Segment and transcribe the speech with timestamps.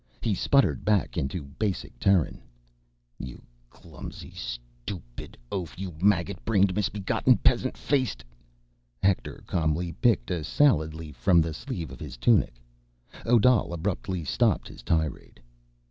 [0.23, 2.41] He sputtered back into basic Terran:
[3.19, 5.77] "You clumsy, stupid oaf!
[5.77, 8.23] You maggot brained misbegotten peasant faced—"
[9.03, 12.59] Hector calmly picked a salad leaf from the sleeve of his tunic.
[13.27, 15.39] Odal abruptly stopped his tirade.